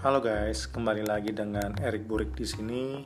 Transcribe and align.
Halo 0.00 0.24
guys, 0.24 0.64
kembali 0.64 1.04
lagi 1.04 1.28
dengan 1.28 1.76
Erik 1.76 2.08
Burik 2.08 2.32
di 2.32 2.48
sini. 2.48 3.04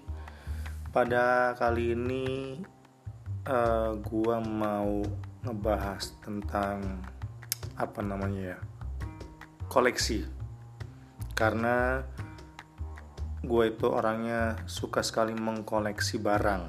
Pada 0.95 1.51
kali 1.59 1.91
ini 1.91 2.55
uh, 3.51 3.99
gua 3.99 4.39
mau 4.39 5.03
ngebahas 5.43 6.15
tentang 6.23 7.03
apa 7.75 7.99
namanya 7.99 8.55
ya? 8.55 8.59
koleksi. 9.67 10.23
Karena 11.35 11.99
gue 13.43 13.65
itu 13.75 13.91
orangnya 13.91 14.63
suka 14.71 15.03
sekali 15.03 15.35
mengkoleksi 15.35 16.23
barang. 16.23 16.63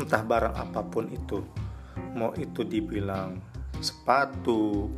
Entah 0.00 0.24
barang 0.24 0.56
apa 0.56 0.80
pun 0.88 1.12
itu. 1.12 1.44
Mau 2.16 2.32
itu 2.32 2.64
dibilang 2.64 3.44
sepatu, 3.76 4.88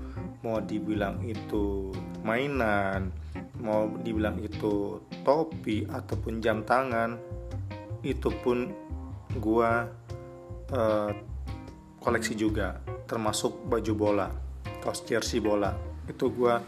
mau 0.46 0.62
dibilang 0.62 1.18
itu 1.26 1.90
mainan, 2.22 3.10
mau 3.58 3.90
dibilang 4.00 4.38
itu 4.40 5.02
topi 5.26 5.84
ataupun 5.88 6.38
jam 6.38 6.62
tangan, 6.62 7.18
itu 8.06 8.30
pun 8.42 8.70
gua 9.42 9.88
uh, 10.72 11.10
koleksi 11.98 12.38
juga, 12.38 12.78
termasuk 13.10 13.66
baju 13.66 13.92
bola, 13.98 14.28
kaos 14.80 15.02
jersey 15.04 15.42
bola. 15.42 15.74
Itu 16.06 16.30
gua 16.32 16.62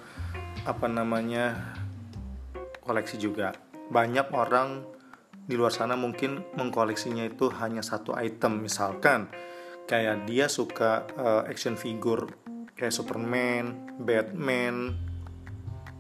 apa 0.67 0.87
namanya 0.91 1.77
koleksi 2.85 3.17
juga. 3.17 3.55
Banyak 3.91 4.31
orang 4.35 4.85
di 5.47 5.59
luar 5.59 5.75
sana 5.75 5.99
mungkin 5.99 6.47
mengkoleksinya 6.55 7.27
itu 7.27 7.51
hanya 7.59 7.83
satu 7.83 8.15
item, 8.15 8.63
misalkan 8.63 9.27
kayak 9.91 10.29
dia 10.31 10.47
suka 10.47 11.03
uh, 11.19 11.43
action 11.51 11.75
figure 11.75 12.31
kayak 12.79 12.95
Superman, 12.95 13.99
Batman. 13.99 15.10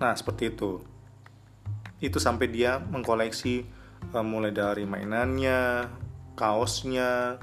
Nah, 0.00 0.16
seperti 0.16 0.48
itu. 0.48 0.80
Itu 2.00 2.16
sampai 2.16 2.48
dia 2.48 2.80
mengkoleksi 2.80 3.68
uh, 4.16 4.24
mulai 4.24 4.48
dari 4.48 4.88
mainannya, 4.88 5.92
kaosnya, 6.32 7.36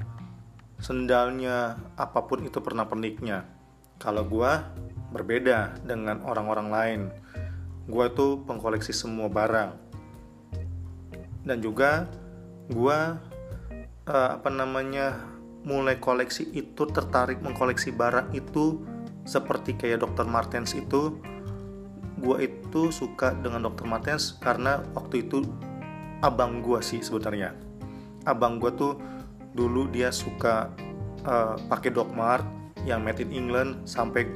sendalnya, 0.82 1.78
apa 1.94 2.26
pun 2.26 2.42
itu 2.42 2.58
pernah 2.58 2.90
perniknya. 2.90 3.46
Kalau 4.02 4.26
gua 4.26 4.74
berbeda 5.14 5.78
dengan 5.86 6.18
orang-orang 6.26 6.68
lain. 6.68 7.00
Gua 7.86 8.10
itu 8.10 8.42
pengkoleksi 8.42 8.90
semua 8.90 9.30
barang. 9.30 9.78
Dan 11.46 11.62
juga 11.62 12.10
gua 12.74 13.22
uh, 14.10 14.28
apa 14.34 14.50
namanya 14.50 15.14
mulai 15.62 16.02
koleksi 16.02 16.50
itu 16.54 16.90
tertarik 16.90 17.38
mengkoleksi 17.38 17.94
barang 17.94 18.34
itu 18.34 18.82
seperti 19.28 19.76
kayak 19.76 20.02
Dr. 20.02 20.24
Martens 20.24 20.72
itu 20.72 21.20
gue 22.18 22.36
itu 22.50 22.90
suka 22.90 23.34
dengan 23.38 23.70
Dr. 23.70 23.86
Martens 23.86 24.36
karena 24.42 24.82
waktu 24.92 25.26
itu 25.26 25.46
abang 26.20 26.60
gue 26.60 26.82
sih 26.82 26.98
sebenarnya 26.98 27.54
abang 28.26 28.58
gue 28.58 28.74
tuh 28.74 28.98
dulu 29.54 29.86
dia 29.88 30.10
suka 30.10 30.70
uh, 31.24 31.54
pakai 31.70 31.94
Doc 31.94 32.10
Mart 32.12 32.44
yang 32.82 33.02
made 33.02 33.22
in 33.22 33.30
England 33.30 33.86
sampai 33.86 34.26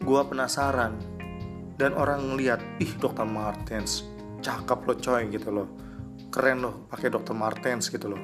gue 0.00 0.20
penasaran 0.28 0.96
dan 1.80 1.96
orang 1.96 2.34
ngeliat 2.34 2.60
ih 2.78 2.92
Dr. 3.00 3.26
Martens 3.26 4.04
cakep 4.44 4.78
lo 4.84 4.94
coy 5.00 5.22
gitu 5.32 5.48
loh 5.50 5.68
keren 6.28 6.62
loh 6.62 6.86
pakai 6.92 7.08
Dr. 7.08 7.34
Martens 7.34 7.88
gitu 7.88 8.12
loh 8.12 8.22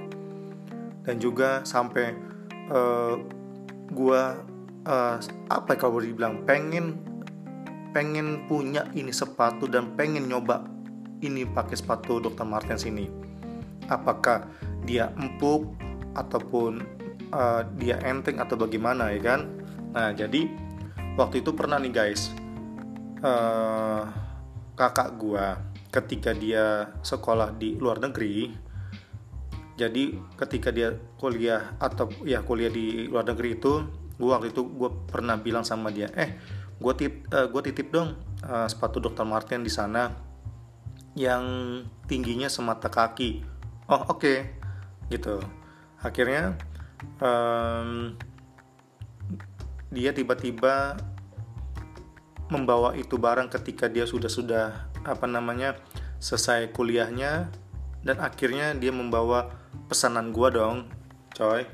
dan 1.03 1.17
juga 1.17 1.65
sampai 1.65 2.13
uh, 2.69 3.17
gue 3.91 4.23
uh, 4.87 5.17
apa 5.51 5.69
ya 5.75 5.79
kalau 5.81 5.99
dibilang 5.99 6.45
pengen 6.45 7.10
pengen 7.91 8.47
punya 8.47 8.87
ini 8.95 9.11
sepatu 9.11 9.67
dan 9.67 9.99
pengen 9.99 10.31
nyoba 10.31 10.67
ini 11.21 11.45
pakai 11.45 11.77
sepatu 11.77 12.23
Dr. 12.23 12.47
Martens 12.47 12.87
ini 12.87 13.11
apakah 13.91 14.47
dia 14.87 15.11
empuk 15.19 15.75
ataupun 16.15 16.81
uh, 17.35 17.63
dia 17.77 17.99
enteng 18.07 18.39
atau 18.39 18.55
bagaimana 18.55 19.11
ya 19.15 19.21
kan 19.21 19.41
nah 19.91 20.15
jadi 20.15 20.47
waktu 21.19 21.43
itu 21.43 21.51
pernah 21.51 21.83
nih 21.83 21.93
guys 21.93 22.31
uh, 23.27 24.07
kakak 24.79 25.19
gua 25.19 25.59
ketika 25.91 26.31
dia 26.31 26.95
sekolah 27.03 27.51
di 27.59 27.75
luar 27.75 27.99
negeri 27.99 28.55
jadi 29.75 30.13
ketika 30.39 30.71
dia 30.71 30.95
kuliah 31.19 31.75
atau 31.83 32.07
ya 32.23 32.45
kuliah 32.47 32.71
di 32.71 33.11
luar 33.11 33.27
negeri 33.27 33.59
itu 33.59 33.83
gue 34.21 34.29
waktu 34.29 34.53
itu 34.53 34.63
gue 34.69 34.91
pernah 35.09 35.41
bilang 35.41 35.65
sama 35.65 35.89
dia 35.89 36.13
eh 36.13 36.37
gue 36.81 36.95
titip 36.97 37.29
uh, 37.31 37.47
gue 37.53 37.63
titip 37.69 37.93
dong 37.93 38.17
uh, 38.49 38.65
sepatu 38.65 39.05
Dr. 39.05 39.29
Martin 39.29 39.61
di 39.61 39.69
sana 39.69 40.09
yang 41.13 41.45
tingginya 42.09 42.49
semata 42.49 42.89
kaki 42.89 43.45
oh 43.93 44.09
oke 44.09 44.17
okay. 44.17 44.39
gitu 45.13 45.37
akhirnya 46.01 46.57
um, 47.21 48.17
dia 49.93 50.17
tiba-tiba 50.17 50.97
membawa 52.49 52.97
itu 52.97 53.21
barang 53.21 53.53
ketika 53.53 53.87
dia 53.87 54.09
sudah 54.09 54.31
sudah 54.33 54.67
apa 55.05 55.27
namanya 55.29 55.77
selesai 56.19 56.73
kuliahnya 56.73 57.53
dan 58.01 58.17
akhirnya 58.25 58.73
dia 58.73 58.91
membawa 58.91 59.53
pesanan 59.87 60.33
gua 60.33 60.49
dong 60.49 60.89
coy 61.37 61.69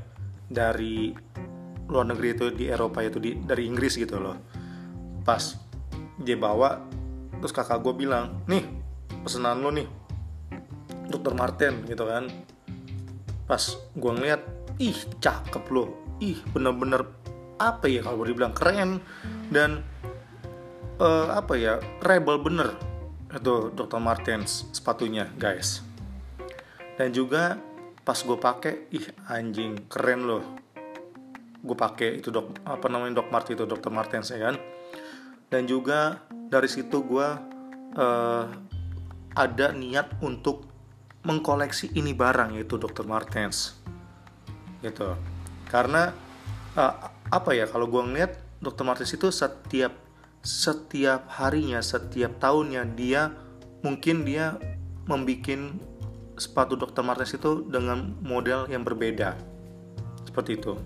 dari 0.50 1.14
luar 1.86 2.10
negeri 2.10 2.28
itu 2.34 2.46
di 2.50 2.64
Eropa 2.66 3.02
itu 3.02 3.22
di, 3.22 3.38
dari 3.38 3.70
Inggris 3.70 3.94
gitu 3.94 4.18
loh 4.18 4.55
pas 5.26 5.58
dia 6.22 6.38
bawa 6.38 6.80
terus 7.42 7.52
kakak 7.52 7.82
gue 7.82 8.06
bilang 8.06 8.40
nih 8.46 8.64
pesanan 9.26 9.60
lo 9.60 9.74
nih 9.74 9.84
dokter 11.10 11.34
Martin 11.34 11.82
gitu 11.84 12.06
kan. 12.06 12.30
Pas 13.46 13.62
gue 13.74 14.12
ngeliat 14.14 14.42
ih 14.78 14.96
cakep 15.18 15.64
lo 15.74 16.16
ih 16.22 16.38
bener-bener 16.54 17.02
apa 17.58 17.90
ya 17.90 18.06
kalau 18.06 18.22
dibilang 18.22 18.54
keren 18.54 19.02
dan 19.50 19.82
uh, 21.02 21.34
apa 21.34 21.58
ya 21.58 21.82
rebel 22.04 22.38
bener 22.40 22.76
itu 23.34 23.74
dokter 23.74 23.98
Martens 23.98 24.70
sepatunya 24.70 25.28
guys. 25.36 25.82
Dan 26.96 27.12
juga 27.12 27.60
pas 28.06 28.16
gue 28.16 28.38
pakai 28.38 28.88
ih 28.94 29.06
anjing 29.26 29.90
keren 29.90 30.22
loh 30.24 30.44
gue 31.66 31.74
pakai 31.74 32.22
itu 32.22 32.30
dok 32.30 32.62
apa 32.62 32.86
namanya 32.86 33.18
dok 33.18 33.34
Mart 33.34 33.50
itu 33.50 33.66
dokter 33.66 33.90
Martens 33.90 34.30
ya 34.30 34.38
kan 34.38 34.54
dan 35.50 35.66
juga 35.66 36.22
dari 36.50 36.66
situ 36.66 37.02
gue 37.06 37.28
uh, 37.98 38.44
ada 39.36 39.66
niat 39.76 40.18
untuk 40.24 40.66
mengkoleksi 41.26 41.92
ini 41.98 42.14
barang 42.14 42.54
yaitu 42.54 42.78
dokter 42.78 43.02
Martens. 43.02 43.76
Gitu. 44.80 45.14
Karena 45.66 46.14
uh, 46.78 46.94
apa 47.30 47.50
ya 47.52 47.66
kalau 47.66 47.90
gue 47.90 48.02
ngeliat 48.02 48.38
dokter 48.62 48.86
Martens 48.86 49.12
itu 49.12 49.28
setiap 49.34 49.92
setiap 50.46 51.26
harinya 51.26 51.82
setiap 51.82 52.38
tahunnya 52.38 52.86
dia 52.94 53.34
mungkin 53.82 54.22
dia 54.22 54.54
membuat 55.10 55.74
sepatu 56.38 56.78
dokter 56.78 57.02
Martens 57.02 57.34
itu 57.34 57.66
dengan 57.66 58.14
model 58.22 58.70
yang 58.70 58.86
berbeda. 58.86 59.34
Seperti 60.26 60.58
itu. 60.58 60.78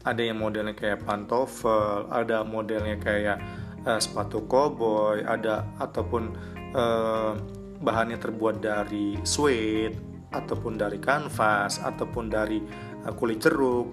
Ada 0.00 0.32
yang 0.32 0.40
modelnya 0.40 0.72
kayak 0.72 1.04
pantofel 1.04 2.08
ada 2.08 2.40
modelnya 2.40 2.96
kayak 2.96 3.36
uh, 3.86 4.00
sepatu 4.00 4.44
koboi 4.44 5.24
ada 5.24 5.64
ataupun 5.80 6.34
uh, 6.74 7.32
bahannya 7.80 8.20
terbuat 8.20 8.60
dari 8.60 9.16
suede 9.24 9.96
ataupun 10.30 10.78
dari 10.78 11.00
kanvas 11.02 11.80
ataupun 11.82 12.30
dari 12.30 12.60
uh, 13.06 13.12
kulit 13.14 13.40
jeruk. 13.40 13.88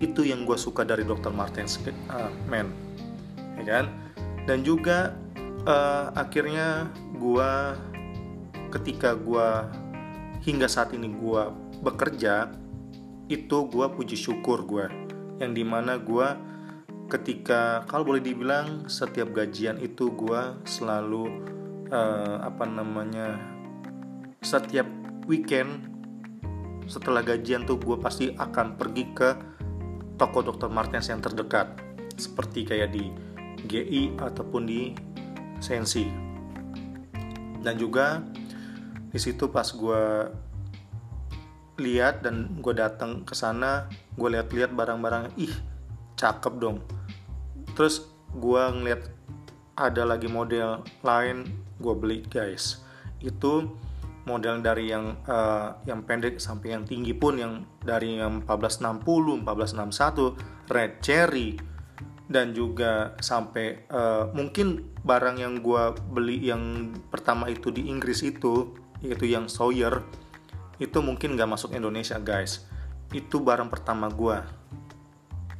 Itu 0.00 0.24
yang 0.24 0.48
gue 0.48 0.56
suka 0.56 0.80
dari 0.80 1.04
Dr. 1.04 1.28
Martens 1.28 1.76
uh, 2.08 2.32
man 2.48 2.72
ya 3.60 3.64
kan? 3.66 3.86
Dan 4.48 4.64
juga 4.64 5.12
uh, 5.68 6.08
akhirnya 6.16 6.88
gue 7.20 7.50
ketika 8.72 9.12
gue 9.18 9.48
hingga 10.40 10.70
saat 10.70 10.96
ini 10.96 11.12
gue 11.12 11.42
bekerja 11.84 12.48
itu 13.28 13.56
gue 13.68 13.86
puji 13.92 14.16
syukur 14.16 14.64
gue 14.64 14.86
yang 15.38 15.52
di 15.52 15.64
mana 15.64 16.00
gue 16.00 16.49
ketika 17.10 17.82
kalau 17.90 18.06
boleh 18.14 18.22
dibilang 18.22 18.86
setiap 18.86 19.34
gajian 19.34 19.82
itu 19.82 20.14
gue 20.14 20.62
selalu 20.62 21.42
uh, 21.90 22.46
apa 22.46 22.64
namanya 22.70 23.34
setiap 24.40 24.86
weekend 25.26 25.90
setelah 26.86 27.22
gajian 27.26 27.66
tuh 27.66 27.76
gue 27.82 27.98
pasti 27.98 28.30
akan 28.34 28.78
pergi 28.78 29.04
ke 29.10 29.28
toko 30.18 30.42
dokter 30.42 30.70
Martens 30.70 31.10
yang 31.10 31.22
terdekat. 31.22 31.74
Seperti 32.18 32.66
kayak 32.66 32.90
di 32.92 33.08
GI 33.64 34.18
ataupun 34.18 34.62
di 34.66 34.92
Sensi. 35.62 36.04
Dan 37.60 37.74
juga 37.76 38.20
di 39.10 39.18
situ 39.18 39.50
pas 39.50 39.66
gue 39.70 40.02
lihat 41.80 42.20
dan 42.20 42.60
gue 42.60 42.74
datang 42.76 43.24
ke 43.24 43.32
sana 43.32 43.88
gue 44.14 44.28
lihat-lihat 44.28 44.76
barang-barang 44.76 45.32
ih 45.40 45.54
cakep 46.12 46.60
dong 46.60 46.84
terus 47.80 48.12
gue 48.36 48.60
ngeliat 48.60 49.08
ada 49.72 50.04
lagi 50.04 50.28
model 50.28 50.84
lain 51.00 51.48
gue 51.80 51.94
beli 51.96 52.20
guys. 52.28 52.84
Itu 53.24 53.72
model 54.28 54.60
dari 54.60 54.92
yang 54.92 55.16
uh, 55.24 55.80
yang 55.88 56.04
pendek 56.04 56.36
sampai 56.36 56.76
yang 56.76 56.84
tinggi 56.84 57.16
pun 57.16 57.40
yang 57.40 57.64
dari 57.80 58.20
yang 58.20 58.44
1460 58.44 59.48
1461 59.48 60.68
red 60.68 61.00
cherry. 61.00 61.56
Dan 62.28 62.52
juga 62.52 63.16
sampai 63.16 63.88
uh, 63.88 64.28
mungkin 64.36 64.92
barang 65.00 65.40
yang 65.40 65.64
gue 65.64 65.82
beli 66.12 66.52
yang 66.52 66.92
pertama 67.08 67.48
itu 67.48 67.72
di 67.72 67.88
Inggris 67.88 68.20
itu 68.20 68.76
yaitu 69.00 69.24
yang 69.24 69.48
Sawyer 69.48 70.04
itu 70.76 71.00
mungkin 71.00 71.32
nggak 71.32 71.48
masuk 71.48 71.72
Indonesia 71.72 72.20
guys. 72.20 72.68
Itu 73.08 73.40
barang 73.40 73.72
pertama 73.72 74.12
gue 74.12 74.36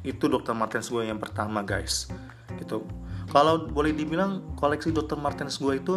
itu 0.01 0.25
Dr. 0.25 0.57
Martens 0.57 0.89
gue 0.89 1.05
yang 1.05 1.21
pertama 1.21 1.61
guys. 1.61 2.09
Gitu. 2.57 2.81
Kalau 3.29 3.69
boleh 3.69 3.93
dibilang 3.95 4.57
koleksi 4.57 4.91
Dr. 4.91 5.15
Martens 5.17 5.61
gue 5.61 5.77
itu 5.77 5.95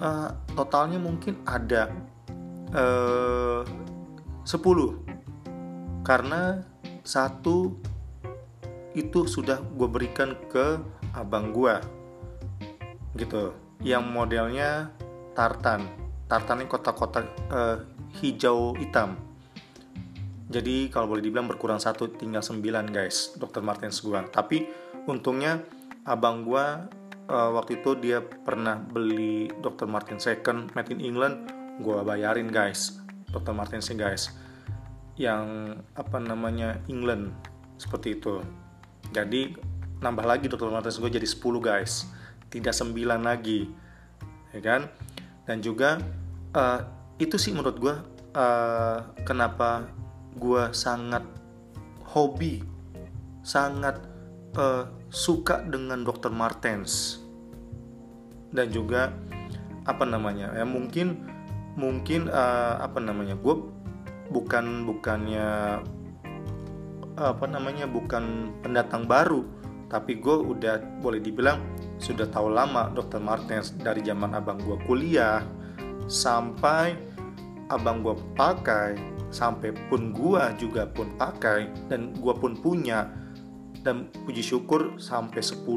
uh, 0.00 0.28
totalnya 0.56 0.98
mungkin 0.98 1.44
ada 1.44 1.92
uh, 2.74 3.62
10 4.44 6.04
karena 6.04 6.64
satu 7.04 7.72
itu 8.96 9.26
sudah 9.26 9.60
gue 9.60 9.88
berikan 9.88 10.36
ke 10.48 10.80
abang 11.14 11.52
gue 11.52 11.74
gitu. 13.20 13.54
Yang 13.84 14.04
modelnya 14.08 14.88
tartan. 15.36 15.84
Tartannya 16.24 16.64
kotak-kotak 16.64 17.28
uh, 17.52 17.84
hijau 18.16 18.72
hitam 18.80 19.33
jadi 20.48 20.92
kalau 20.92 21.08
boleh 21.08 21.24
dibilang 21.24 21.48
berkurang 21.48 21.80
satu 21.80 22.12
tinggal 22.12 22.44
9 22.44 22.60
guys 22.92 23.32
Dr. 23.40 23.64
Martens 23.64 24.04
gua 24.04 24.24
tapi 24.28 24.68
untungnya 25.08 25.64
abang 26.04 26.44
gua 26.44 26.88
uh, 27.28 27.50
waktu 27.56 27.80
itu 27.80 27.96
dia 27.96 28.20
pernah 28.20 28.76
beli 28.76 29.48
Dr. 29.60 29.88
Martens 29.88 30.28
second 30.28 30.72
made 30.76 30.92
in 30.92 31.00
England 31.00 31.48
gua 31.80 32.04
bayarin 32.04 32.52
guys 32.52 33.00
Dr. 33.32 33.56
Martens 33.56 33.88
guys 33.96 34.30
yang 35.14 35.78
apa 35.94 36.18
namanya 36.18 36.82
England 36.90 37.30
seperti 37.78 38.18
itu 38.18 38.42
jadi 39.14 39.54
nambah 40.02 40.26
lagi 40.26 40.46
Dr. 40.50 40.68
Martens 40.68 40.98
gue 40.98 41.08
jadi 41.08 41.24
10 41.24 41.40
guys 41.62 42.10
tidak 42.50 42.74
9 42.74 42.92
lagi 43.22 43.70
ya 44.54 44.60
kan 44.60 44.90
dan 45.46 45.58
juga 45.62 45.98
uh, 46.54 46.80
itu 47.18 47.38
sih 47.38 47.54
menurut 47.54 47.76
gue 47.78 47.94
uh, 48.34 48.98
kenapa 49.22 49.86
gue 50.38 50.62
sangat 50.74 51.22
hobi 52.14 52.62
sangat 53.44 54.00
uh, 54.56 54.88
suka 55.12 55.62
dengan 55.66 56.02
Dr. 56.02 56.32
Martens 56.32 57.22
dan 58.54 58.70
juga 58.70 59.12
apa 59.84 60.08
namanya 60.08 60.54
ya 60.56 60.64
mungkin 60.64 61.28
mungkin 61.76 62.30
uh, 62.30 62.80
apa 62.80 63.02
namanya 63.02 63.36
gue 63.36 63.54
bukan 64.32 64.88
bukannya 64.88 65.82
apa 67.14 67.46
namanya 67.46 67.86
bukan 67.86 68.50
pendatang 68.58 69.06
baru 69.06 69.46
tapi 69.86 70.18
gue 70.18 70.34
udah 70.34 70.98
boleh 70.98 71.22
dibilang 71.22 71.62
sudah 72.02 72.26
tahu 72.26 72.50
lama 72.50 72.90
Dr. 72.90 73.22
Martens 73.22 73.70
dari 73.78 74.02
zaman 74.02 74.34
abang 74.34 74.58
gue 74.58 74.74
kuliah 74.90 75.44
sampai 76.10 76.98
abang 77.70 78.02
gue 78.02 78.16
pakai 78.34 78.98
sampai 79.34 79.74
pun 79.90 80.14
gua 80.14 80.54
juga 80.54 80.86
pun 80.86 81.10
pakai 81.18 81.90
dan 81.90 82.14
gua 82.22 82.38
pun 82.38 82.54
punya 82.54 83.10
dan 83.84 84.08
puji 84.24 84.40
syukur 84.40 84.96
sampai 84.96 85.44
10 85.44 85.68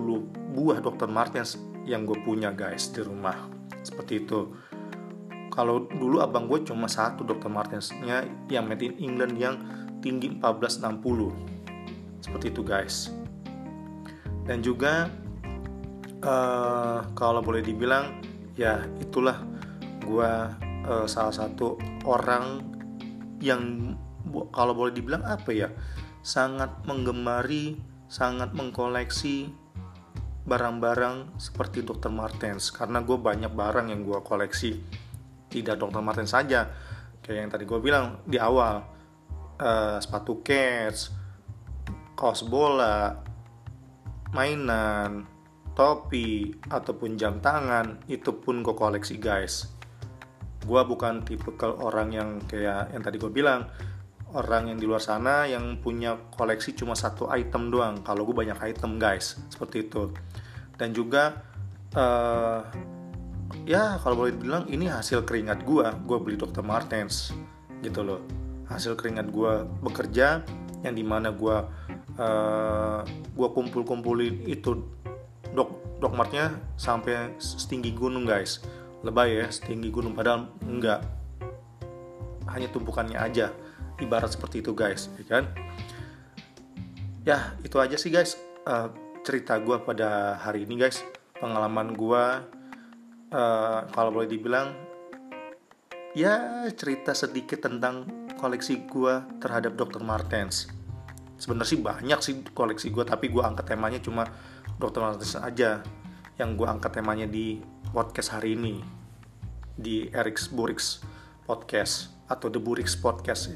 buah 0.55 0.79
Dr. 0.79 1.11
Martens 1.11 1.59
yang 1.83 2.07
gue 2.07 2.15
punya 2.23 2.55
guys 2.55 2.87
di 2.95 3.03
rumah 3.03 3.35
seperti 3.83 4.23
itu 4.23 4.55
kalau 5.51 5.89
dulu 5.91 6.23
abang 6.23 6.47
gue 6.47 6.63
cuma 6.63 6.87
satu 6.87 7.27
Dr. 7.27 7.51
Martensnya 7.51 8.23
yang 8.47 8.63
made 8.67 8.87
in 8.87 8.95
England 9.03 9.35
yang 9.35 9.55
tinggi 9.99 10.31
1460 10.39 12.23
seperti 12.23 12.47
itu 12.47 12.61
guys 12.63 13.11
dan 14.47 14.63
juga 14.63 15.11
uh, 16.23 17.03
kalau 17.11 17.43
boleh 17.43 17.59
dibilang 17.59 18.23
ya 18.55 18.87
itulah 19.03 19.43
gue 19.99 20.31
uh, 20.87 21.05
salah 21.07 21.35
satu 21.35 21.75
orang 22.07 22.76
yang 23.41 23.93
kalau 24.51 24.73
boleh 24.75 24.91
dibilang 24.91 25.23
apa 25.23 25.49
ya 25.55 25.69
sangat 26.25 26.83
menggemari 26.83 27.79
sangat 28.07 28.51
mengkoleksi 28.51 29.51
barang-barang 30.47 31.39
seperti 31.39 31.83
Dr. 31.83 32.07
Martens 32.07 32.71
karena 32.71 33.03
gue 33.03 33.19
banyak 33.19 33.51
barang 33.51 33.91
yang 33.91 34.07
gue 34.07 34.19
koleksi 34.23 34.79
tidak 35.51 35.79
Dr. 35.79 35.99
Martens 35.99 36.31
saja 36.31 36.71
kayak 37.19 37.39
yang 37.47 37.51
tadi 37.51 37.63
gue 37.67 37.79
bilang 37.83 38.23
di 38.23 38.39
awal 38.39 38.79
uh, 39.59 39.99
sepatu 39.99 40.39
cats 40.39 41.11
kaos 42.15 42.47
bola 42.47 43.11
mainan 44.31 45.27
topi 45.75 46.49
ataupun 46.71 47.19
jam 47.19 47.37
tangan 47.43 48.01
itu 48.09 48.33
pun 48.39 48.63
gue 48.63 48.73
koleksi 48.73 49.19
guys 49.19 49.76
gue 50.67 50.81
bukan 50.83 51.23
tipe 51.23 51.47
orang 51.63 52.11
yang 52.11 52.29
kayak 52.43 52.91
yang 52.91 52.99
tadi 52.99 53.15
gue 53.15 53.31
bilang 53.31 53.71
orang 54.35 54.75
yang 54.75 54.77
di 54.77 54.83
luar 54.83 54.99
sana 54.99 55.47
yang 55.47 55.79
punya 55.79 56.19
koleksi 56.35 56.75
cuma 56.75 56.93
satu 56.93 57.31
item 57.31 57.71
doang. 57.71 58.03
Kalau 58.03 58.27
gue 58.27 58.35
banyak 58.35 58.59
item 58.59 58.99
guys 58.99 59.39
seperti 59.47 59.87
itu. 59.87 60.11
Dan 60.75 60.91
juga 60.91 61.39
uh, 61.95 62.61
ya 63.63 63.95
kalau 64.03 64.27
boleh 64.27 64.35
bilang 64.35 64.67
ini 64.67 64.91
hasil 64.91 65.23
keringat 65.23 65.63
gue 65.63 65.87
gue 66.03 66.17
beli 66.19 66.35
Dr. 66.35 66.61
Martens 66.61 67.31
gitu 67.79 68.03
loh. 68.03 68.21
Hasil 68.67 68.99
keringat 68.99 69.31
gue 69.31 69.63
bekerja 69.79 70.43
yang 70.83 70.93
di 70.93 71.07
mana 71.07 71.31
gue 71.31 71.57
uh, 72.19 73.01
gue 73.07 73.47
kumpul 73.55 73.87
kumpulin 73.87 74.43
itu 74.43 74.83
dok 75.55 75.97
dok 75.97 76.13
martnya 76.13 76.53
sampai 76.77 77.33
setinggi 77.41 77.95
gunung 77.95 78.27
guys 78.27 78.61
lebay 79.07 79.39
ya 79.39 79.47
setinggi 79.47 79.87
gunung 79.87 80.11
padahal 80.11 80.51
enggak 80.67 81.01
hanya 82.51 82.67
tumpukannya 82.71 83.15
aja 83.15 83.55
ibarat 84.03 84.35
seperti 84.35 84.59
itu 84.59 84.75
guys 84.75 85.07
ya 85.15 85.25
kan 85.25 85.43
ya 87.23 87.37
itu 87.63 87.75
aja 87.79 87.95
sih 87.99 88.11
guys 88.11 88.39
uh, 88.67 88.91
cerita 89.23 89.59
gue 89.59 89.75
pada 89.83 90.39
hari 90.39 90.63
ini 90.63 90.79
guys 90.79 91.03
pengalaman 91.39 91.91
gue 91.91 92.23
uh, 93.35 93.79
kalau 93.91 94.09
boleh 94.11 94.29
dibilang 94.29 94.71
ya 96.15 96.65
cerita 96.71 97.11
sedikit 97.11 97.67
tentang 97.67 98.07
koleksi 98.39 98.87
gue 98.87 99.39
terhadap 99.43 99.75
Dr. 99.75 100.01
Martens 100.01 100.71
sebenarnya 101.37 101.69
sih 101.69 101.79
banyak 101.81 102.19
sih 102.23 102.33
koleksi 102.55 102.89
gue 102.89 103.03
tapi 103.03 103.29
gue 103.29 103.43
angkat 103.43 103.75
temanya 103.75 103.99
cuma 103.99 104.25
Dr. 104.79 105.03
Martens 105.03 105.35
aja 105.37 105.83
yang 106.37 106.55
gue 106.55 106.65
angkat 106.65 107.01
temanya 107.01 107.25
di 107.25 107.61
podcast 107.91 108.37
hari 108.37 108.55
ini 108.55 108.81
di 109.77 110.09
Eric's 110.09 110.49
Burix 110.49 110.99
Podcast 111.45 112.11
atau 112.27 112.51
The 112.51 112.59
Burix 112.59 112.97
Podcast 112.97 113.53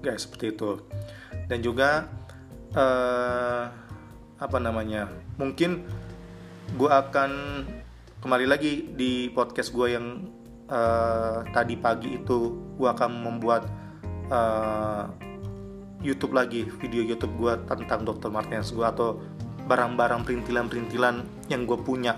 guys 0.00 0.24
seperti 0.24 0.56
itu 0.56 0.80
dan 1.50 1.60
juga 1.60 2.08
uh, 2.72 3.68
apa 4.40 4.58
namanya 4.62 5.12
mungkin 5.36 5.84
gue 6.78 6.88
akan 6.88 7.30
kembali 8.24 8.46
lagi 8.48 8.88
di 8.96 9.28
podcast 9.34 9.74
gue 9.76 9.92
yang 9.92 10.24
uh, 10.72 11.44
tadi 11.52 11.76
pagi 11.76 12.16
itu 12.16 12.56
gue 12.80 12.88
akan 12.88 13.10
membuat 13.10 13.68
uh, 14.32 15.04
YouTube 16.00 16.32
lagi 16.32 16.64
video 16.80 17.04
YouTube 17.04 17.36
gue 17.36 17.52
tentang 17.68 18.08
Dr. 18.08 18.32
Martinez 18.32 18.72
gue 18.72 18.86
atau 18.86 19.20
barang-barang 19.68 20.24
perintilan-perintilan 20.24 21.46
yang 21.52 21.68
gue 21.68 21.76
punya 21.76 22.16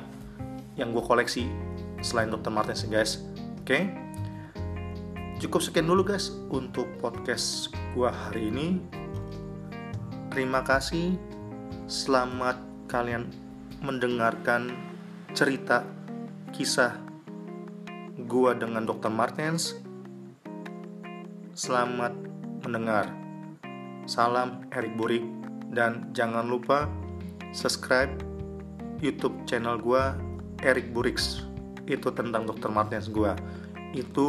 yang 0.78 0.94
gue 0.94 1.02
koleksi 1.02 1.50
selain 2.02 2.28
Dr. 2.28 2.50
Martens 2.50 2.85
guys. 2.90 3.23
Oke? 3.62 3.88
Cukup 5.38 5.62
sekian 5.62 5.87
dulu 5.87 6.06
guys 6.06 6.35
untuk 6.50 6.87
podcast 6.99 7.71
gue 7.94 8.11
hari 8.11 8.50
ini. 8.50 8.78
Terima 10.30 10.62
kasih. 10.62 11.18
Selamat 11.87 12.59
kalian 12.87 13.26
mendengarkan 13.82 14.71
cerita 15.35 15.82
kisah 16.54 16.99
gue 18.18 18.50
dengan 18.59 18.87
Dr. 18.87 19.11
Martens. 19.11 19.78
Selamat 21.54 22.14
mendengar. 22.62 23.11
Salam 24.06 24.66
Erik 24.75 24.99
Burik 24.99 25.23
dan 25.71 26.11
jangan 26.11 26.50
lupa 26.50 26.90
subscribe 27.54 28.11
YouTube 28.99 29.35
channel 29.47 29.78
gue 29.78 30.02
Eric 30.62 30.90
Burix 30.90 31.51
itu 31.94 32.08
tentang 32.12 32.49
Dr. 32.49 32.72
Martinez 32.72 33.12
gue 33.12 33.32
itu 33.92 34.28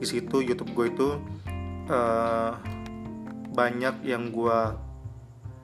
di 0.00 0.06
situ 0.08 0.40
YouTube 0.40 0.72
gue 0.72 0.86
itu 0.90 1.08
uh, 1.92 2.52
banyak 3.54 4.02
yang 4.04 4.32
gue 4.32 4.58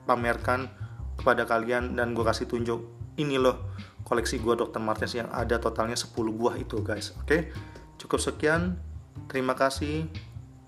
pamerkan 0.05 0.69
kepada 1.17 1.45
kalian 1.45 1.97
dan 1.97 2.13
gue 2.13 2.23
kasih 2.25 2.47
tunjuk 2.47 2.81
ini 3.19 3.35
loh 3.37 3.71
koleksi 4.11 4.43
gua 4.43 4.59
Dr. 4.59 4.83
Martens 4.83 5.15
yang 5.15 5.31
ada 5.31 5.55
totalnya 5.55 5.95
10 5.95 6.11
buah 6.35 6.59
itu 6.59 6.83
guys. 6.83 7.15
Oke? 7.23 7.47
Cukup 7.95 8.19
sekian. 8.19 8.75
Terima 9.31 9.55
kasih. 9.55 10.11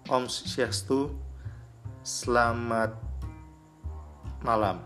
Om 0.07 0.31
Syastu. 0.31 1.11
Selamat 2.03 2.95
malam. 4.43 4.83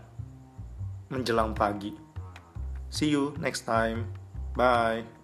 Menjelang 1.06 1.54
pagi. 1.54 1.94
See 2.90 3.14
you 3.14 3.36
next 3.38 3.62
time. 3.62 4.10
Bye 4.58 5.17